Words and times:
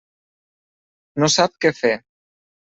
No 1.25 1.31
sap 1.37 1.63
què 1.67 1.75
fer. 1.83 1.95